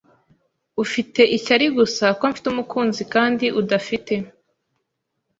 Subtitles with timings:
[0.83, 4.13] Ufite ishyari gusa ko mfite umukunzi kandi udafite.